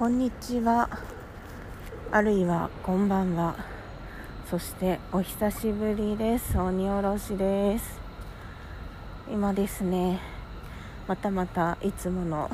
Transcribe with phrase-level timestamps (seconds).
[0.00, 0.88] こんにちは。
[2.10, 3.54] あるいはこんばんは。
[4.48, 6.58] そしてお久しぶりです。
[6.58, 8.00] 鬼おろしです。
[9.30, 10.18] 今ですね
[11.06, 12.50] またまたいつもの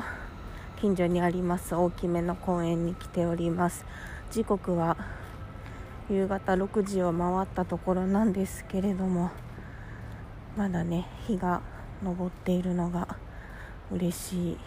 [0.81, 3.85] 近所にあります大きめの公園に来ております。
[4.29, 4.97] 時刻は
[6.09, 9.31] 夕方6時を回ったところなんですけれども
[10.57, 11.61] まだね日が
[12.03, 13.15] 昇っているのが
[13.89, 14.57] 嬉しい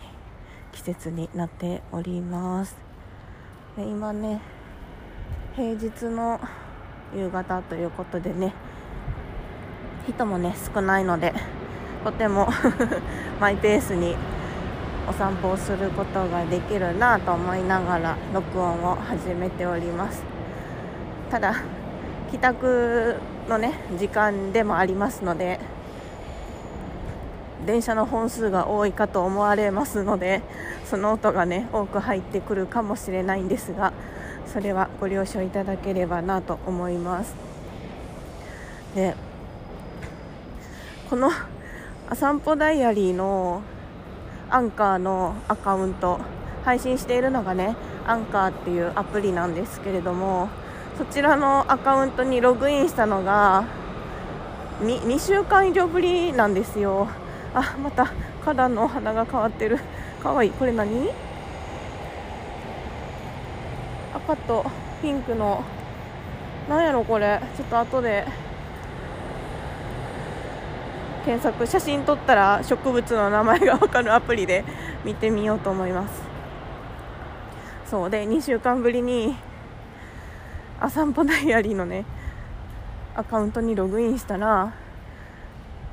[0.72, 2.76] 季節になっております。
[3.76, 4.40] で今ね
[5.54, 6.40] 平日の
[7.14, 8.52] 夕方ということでね
[10.06, 11.34] 人もね少ないので
[12.04, 12.48] とても
[13.40, 14.16] マイペースに
[15.08, 20.22] お散歩をすることができるなと思いながら録音を始めております。
[21.30, 21.54] ただ
[22.30, 23.16] 帰宅
[23.48, 25.58] のね時間でもありますので
[27.66, 30.42] 電車の本数が多いかと思われますので
[30.88, 33.92] その音がね多く入ってくるかもしれないんですが
[34.46, 37.34] それはご了承いただければなと思います。
[38.94, 39.14] で
[41.08, 41.30] この
[42.10, 43.62] 「あ散歩ダイアリー」の
[44.50, 46.18] アンカーのアカウント
[46.64, 50.48] 配信しているのがねアンカーっていうアプリなんですけれども
[50.98, 53.64] そちらのアカウントにログインしたのが
[54.82, 57.08] 2, 2週間以上ぶりなんですよ。
[57.54, 58.06] あまた
[58.44, 59.78] 花壇のお花が変わってる。
[60.22, 60.48] かわい。
[60.48, 61.10] いこれ何？
[64.14, 64.64] 赤と
[65.02, 65.64] ピンクの。
[66.68, 67.40] なんやろこれ。
[67.56, 68.26] ちょっと後で。
[71.24, 71.66] 検索。
[71.66, 74.64] 写真撮ったら植物の名前が分かるアプリで
[75.04, 76.22] 見てみようと思います。
[77.86, 78.10] そう。
[78.10, 79.36] で2週間ぶりに
[80.80, 82.04] 「あ散歩ダイアリー」のね
[83.16, 84.72] アカウントにログインしたら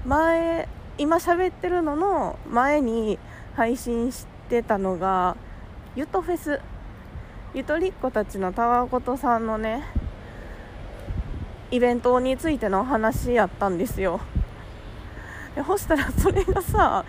[0.05, 3.19] 前今喋ってるのの前に
[3.55, 5.37] 配信してたのが
[5.95, 6.59] ゆとフェス。
[7.53, 9.83] ゆとりっ子たちのたわことさんのね
[11.71, 14.19] イベントについてのお話やったんですよ。
[15.55, 17.03] でそしたらそれがさ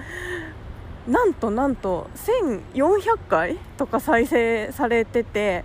[1.07, 2.09] なんとなんと
[2.75, 5.65] 1400回とか再生されてて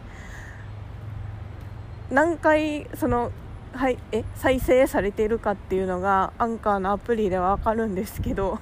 [2.10, 3.32] 何回その
[3.74, 8.60] はい、え再生されているかっていうのがアンカーのアプリでは分かるんですけど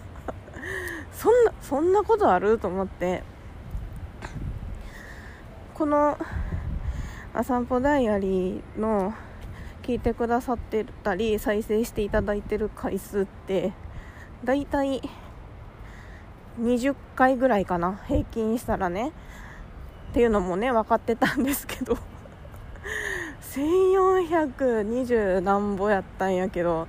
[1.12, 3.24] そんなそんなことあると思って。
[5.74, 6.16] この
[7.34, 9.16] 「あ散歩ダイアリー」の
[9.82, 13.74] 聞いてくださってたり再生していただいてる回数って
[14.44, 15.02] だいたい
[16.60, 19.12] 20回ぐらいかな平均したらね。
[20.12, 21.98] っていうのもね分かってたんですけど。
[23.52, 26.88] 1420何ぼやったんやけど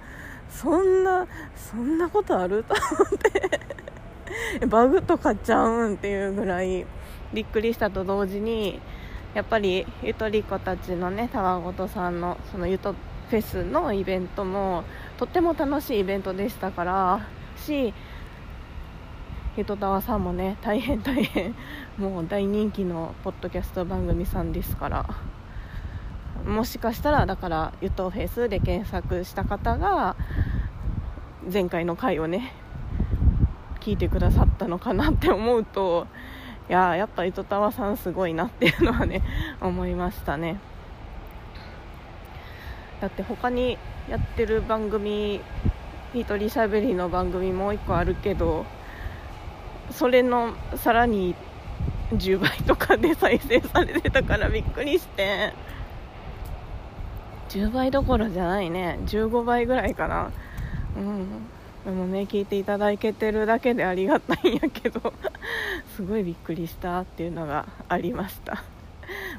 [0.49, 2.63] そんなそんなことある？
[2.69, 2.83] と思
[3.17, 4.67] って。
[4.67, 6.87] バグとかちゃうんっていうぐらい
[7.33, 8.81] びっくりしたと同時に
[9.35, 12.95] やっぱりゆとり子たちのねたわごとさんのそのゆと
[13.29, 14.85] フェスのイベントも
[15.19, 17.93] とっても楽しいイベントでしたからし
[19.57, 21.55] ゆとたわさんもね大変大変
[21.99, 25.42] もう大人気のポッドキャスト番組さんですから。
[26.47, 30.17] もしかしたらだからゆとフェスで検索した方が
[31.53, 32.53] 前回の回をね
[33.81, 36.07] 聞いてくださったのかなって思うと
[36.69, 39.23] いややっぱ糸タワさんすごいなっていうのはね
[39.61, 40.59] 思いましたね。
[43.01, 45.41] だって他にやってる番組
[46.15, 48.65] 一人しゃべりの番組もう1個あるけど
[49.91, 51.35] それのさらに
[52.13, 55.52] 10倍とかで再生されてたからびっくりして。
[57.53, 58.99] 10倍どころじゃないね。
[59.05, 60.33] 15倍ぐらいかな。
[60.97, 61.27] うん。
[61.85, 65.13] でもね聞いていただけてるだけでありがたいんやけど。
[65.95, 68.63] すごいびっくりしたっていうのがありました。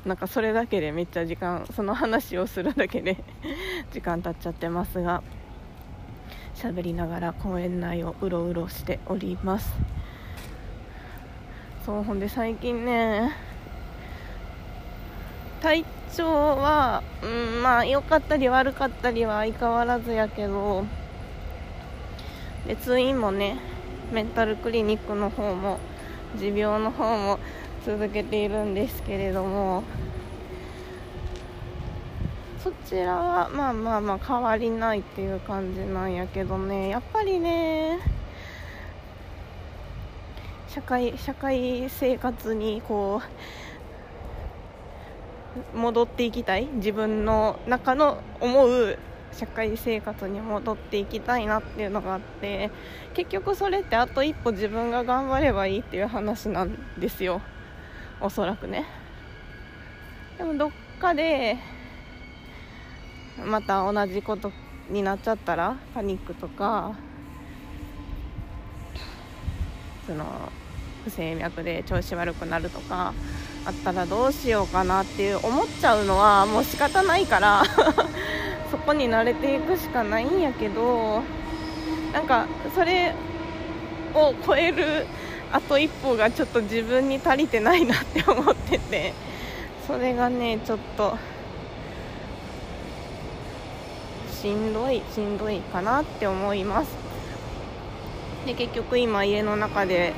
[0.06, 3.24] なんかそれだけでめっちゃ時間その話をするだけで
[3.92, 5.24] 時間経っちゃってますが。
[6.56, 9.74] 喋りながら公園内をうろうろしております。
[11.84, 13.36] そうほんで最近ね
[15.62, 15.84] 体
[16.16, 20.86] 調は、うん、まあ良かったり悪かったりは相変わらずやけど
[22.68, 23.58] で通院もね
[24.12, 25.80] メンタルクリニックの方も
[26.38, 27.40] 持病の方も
[27.86, 29.84] 続けているんですけれども
[32.64, 36.88] そちらはまあまあまあ変わりないっていう感じなんやけどね。
[36.88, 38.00] やっぱりね
[40.70, 43.28] 社会社会生活にこう
[45.76, 46.66] 戻っていきたい。
[46.66, 48.98] 自分の中の思う
[49.32, 52.70] 社会生活に戻っていきたいなっていうのがあって
[53.16, 57.42] 結局それってあと一歩自分が頑張ればいいっていう話なんですよ。
[58.22, 58.86] おそらくね。
[60.38, 61.58] でもどっかで
[63.44, 64.52] また同じこと
[64.90, 66.96] になっちゃったらパニックとか
[70.06, 70.26] その
[71.04, 73.14] 不整脈で調子悪くなるとか
[73.66, 77.64] あったらどうしようかなっていう思っちゃうのはもう仕方ないから
[78.70, 81.22] そこに慣れていくしかないんやけど
[82.12, 82.46] なんか
[82.76, 83.14] それ
[84.14, 85.08] を超える
[85.52, 89.14] あと一歩がちょっと自分に足りてないなって思ってて
[89.88, 91.18] それがねちょっと
[94.32, 96.90] しんどいしんどいかなって思います。
[98.46, 100.14] で結局今家の中で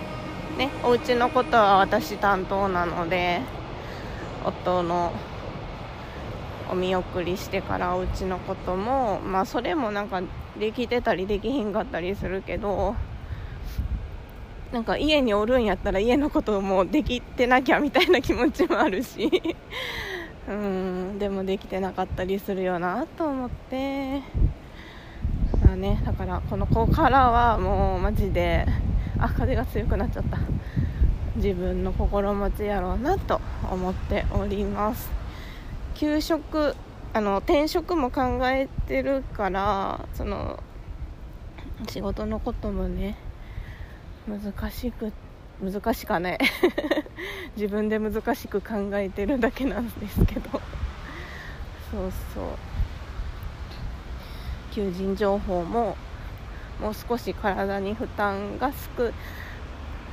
[0.58, 3.42] ねお家のことは私担当なので
[4.44, 5.12] 夫の
[6.70, 10.22] お見送りしてからお家のこともまあそれもなんか
[10.60, 12.96] できてたりできひんかったりするけど
[14.72, 19.30] なんか家におるんやったら家のこともできてなきゃみたいな気持ちもあるし
[20.50, 24.22] うんでもできてなかったりするよなと思って。
[25.66, 28.66] まあねだからこの子からはもうマジで
[29.20, 30.38] あ風が強くなっちゃった。
[31.36, 35.10] 自分の心持ちやろうなと思っております。
[35.96, 36.76] 給食
[37.14, 40.62] あの転職も考えてるからその
[41.90, 43.18] 仕事のこともね
[44.28, 45.14] 難しく
[45.62, 46.38] 難しかね。
[47.56, 50.50] 自分で難しく考えてるだけなんですけど。
[51.92, 52.46] そうそう。
[54.72, 55.96] 求人情報も
[56.80, 59.12] もう少し体に負担が少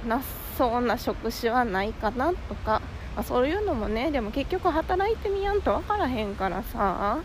[0.09, 0.21] な
[0.57, 2.83] そうな職種はないかなとか、
[3.15, 7.19] まあ、そういうのもねでも結局働いてみやんと分からへんからさ。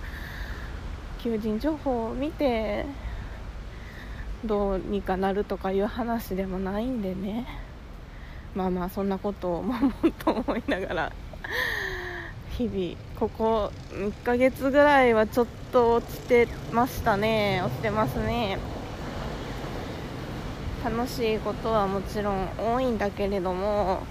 [1.17, 2.85] 求人情報を見て
[4.45, 7.45] どうにかなるとかいう話でもないんでね。
[8.55, 9.73] まあまあそんなことを思
[10.03, 11.11] うと思いながら。
[12.51, 17.61] 日々ここ1ヶ月ぐらいはちょっと落ちてましたね。
[17.63, 18.57] 落ちてますね。
[20.89, 24.03] 楽しいことはもちろん多いんだけれども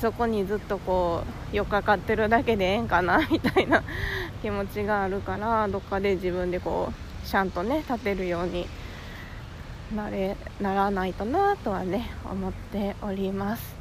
[0.00, 3.82] そこにずっとこうよっかかってるだけでええんかなみたいな
[4.40, 8.68] 気持ちがあるからどっかで自分でこうちゃんとね立てるように
[9.92, 13.74] なれならないとなとはね思っております。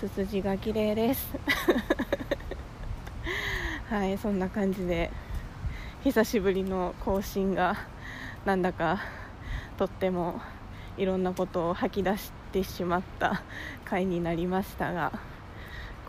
[0.00, 1.34] ツツジが綺麗です。
[3.88, 5.10] はいそんな感じで
[6.04, 7.76] 久しぶりの更新が
[8.44, 8.98] なんだか
[9.78, 10.42] とっても
[10.98, 13.42] いろんなことを吐き出してしまった
[13.84, 15.12] 回になりましたが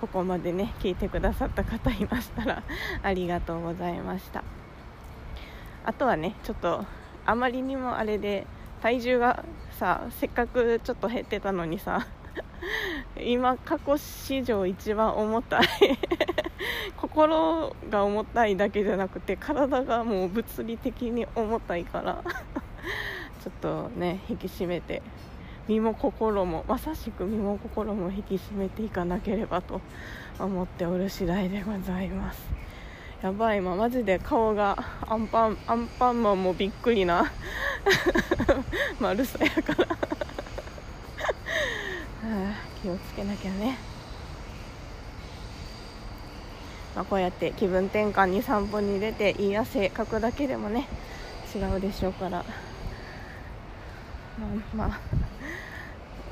[0.01, 2.63] ここまでね聞いてくださった方いましたら
[3.03, 4.43] ありがとうございました。
[5.85, 6.85] あとはねちょっと
[7.25, 8.45] あまりにもあれで
[8.81, 12.07] 体重がさせっかくちょっと減ってたのにさ
[13.19, 15.63] 今過去史上一番重たい
[16.97, 22.23] 心が重たいだけじゃなくて体がもう物理的に重たいから
[23.43, 25.01] ちょっとね引き締めて
[25.67, 29.81] 身も心もまさしく身も心も引き締めていかなければと
[30.39, 32.41] 思っておる次第でございます。
[33.21, 37.31] やばい今マジで顔がアンパンアンパンマンもびっくりな。
[38.99, 39.85] 丸さやから。
[39.85, 39.95] は
[42.23, 43.77] あ、気をつけなきゃね、
[46.95, 50.87] まあ、こうやって気分転換に散歩に出ていい汗かくだけでもね
[51.53, 52.43] 違うでしょうから。
[54.75, 54.87] まあ、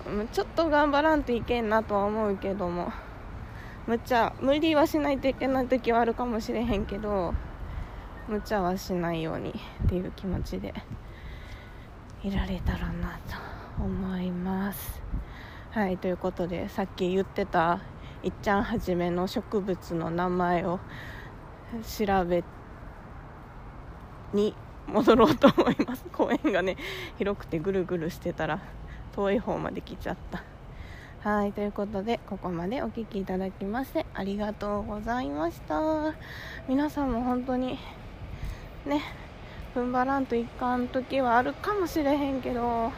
[0.10, 2.92] まあ、ちょっと頑張らんといけんなとは思うけども。
[3.88, 7.34] むちゃ無理はしないといけない時はあるかもしれへんけど
[8.28, 9.54] 無茶はしないように
[9.86, 10.74] っていう気持ちで
[12.22, 13.18] いられたらな
[13.78, 15.02] と思います。
[15.72, 17.80] はいということでさっき言ってた
[18.24, 20.82] いっちゃんはじめの植物の名前を
[21.84, 22.44] 調べ
[24.34, 24.54] に
[24.88, 26.04] 戻ろうと思います。
[26.12, 26.78] 公園がね
[27.18, 28.60] 広くてぐるぐるしてたら
[29.16, 30.44] 遠い方まで来ちゃった。
[31.28, 36.14] はいということでここまでお聴きいただきましてありがとうございました。
[36.68, 37.78] 皆さんも本当に
[38.86, 39.02] ね
[39.76, 42.92] 踏ん張らんといかん時はあるかもしれへんけど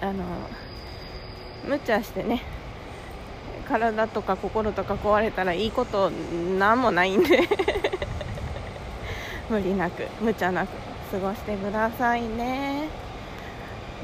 [0.00, 0.24] あの
[1.64, 2.42] 無茶してね
[3.68, 7.40] 体とか心とか壊れたらいいことなんもないんで。
[9.48, 10.70] 無理なく無茶なく
[11.10, 12.88] 過ごしてくださいね。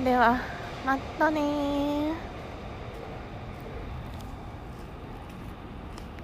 [0.04, 0.40] では
[0.87, 2.31] またね